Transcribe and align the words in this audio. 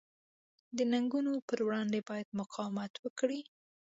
د 0.77 0.79
ننګونو 0.91 1.33
پر 1.47 1.59
وړاندې 1.67 1.99
باید 2.09 2.27
مقاومت 2.39 2.93
وکړي. 3.03 3.41